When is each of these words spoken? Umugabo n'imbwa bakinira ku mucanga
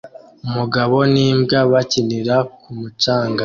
Umugabo 0.47 0.97
n'imbwa 1.13 1.59
bakinira 1.71 2.35
ku 2.59 2.69
mucanga 2.77 3.39